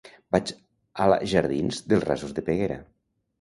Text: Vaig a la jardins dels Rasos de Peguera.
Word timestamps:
Vaig 0.35 0.53
a 1.05 1.07
la 1.13 1.17
jardins 1.33 1.83
dels 1.93 2.07
Rasos 2.09 2.35
de 2.41 2.47
Peguera. 2.49 2.81